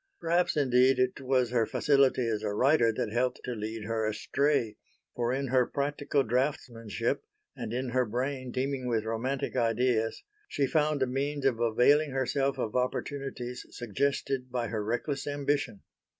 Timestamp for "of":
11.45-11.59, 12.57-12.75